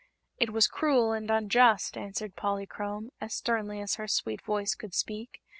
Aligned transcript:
"It 0.39 0.49
was 0.49 0.67
cruel 0.67 1.11
and 1.11 1.29
unjust," 1.29 1.95
answered 1.95 2.35
Polychrome, 2.35 3.11
as 3.21 3.35
sternly 3.35 3.79
as 3.81 3.97
her 3.97 4.07
sweet 4.07 4.41
voice 4.41 4.73
could 4.73 4.95
speak. 4.95 5.43